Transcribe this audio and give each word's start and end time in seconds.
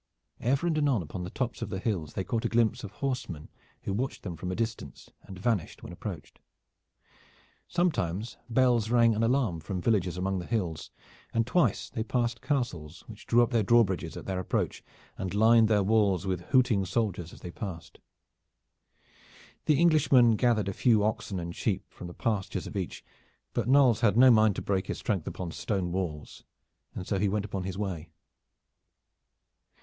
Ever 0.39 0.65
and 0.65 0.75
anon 0.79 1.03
upon 1.03 1.23
the 1.25 1.29
tops 1.29 1.61
of 1.61 1.69
the 1.69 1.77
hills 1.77 2.15
they 2.15 2.23
caught 2.23 2.43
a 2.43 2.49
glimpse 2.49 2.83
of 2.83 2.89
horsemen 2.89 3.49
who 3.83 3.93
watched 3.93 4.23
them 4.23 4.35
from 4.35 4.51
a 4.51 4.55
distance 4.55 5.11
and 5.21 5.37
vanished 5.37 5.83
when 5.83 5.93
approached. 5.93 6.39
Sometimes 7.67 8.35
bells 8.49 8.89
rang 8.89 9.13
an 9.13 9.21
alarm 9.21 9.59
from 9.59 9.79
villages 9.79 10.17
amongst 10.17 10.39
the 10.39 10.49
hills, 10.55 10.89
and 11.35 11.45
twice 11.45 11.87
they 11.91 12.03
passed 12.03 12.41
castles 12.41 13.03
which 13.05 13.27
drew 13.27 13.43
up 13.43 13.51
their 13.51 13.61
drawbridges 13.61 14.17
at 14.17 14.25
their 14.25 14.39
approach 14.39 14.83
and 15.19 15.35
lined 15.35 15.67
their 15.67 15.83
walls 15.83 16.25
with 16.25 16.41
hooting 16.49 16.83
soldiers 16.83 17.31
as 17.31 17.41
they 17.41 17.51
passed. 17.51 17.99
The 19.65 19.79
Englishmen 19.79 20.31
gathered 20.31 20.67
a 20.67 20.73
few 20.73 21.03
oxen 21.03 21.39
and 21.39 21.55
sheep 21.55 21.83
from 21.91 22.07
the 22.07 22.15
pastures 22.15 22.65
of 22.65 22.75
each, 22.75 23.05
but 23.53 23.67
Knolles 23.67 24.01
had 24.01 24.17
no 24.17 24.31
mind 24.31 24.55
to 24.55 24.63
break 24.63 24.87
his 24.87 24.97
strength 24.97 25.27
upon 25.27 25.51
stone 25.51 25.91
walls, 25.91 26.43
and 26.95 27.05
so 27.05 27.19
he 27.19 27.29
went 27.29 27.45
upon 27.45 27.65
his 27.65 27.77
way. 27.77 28.09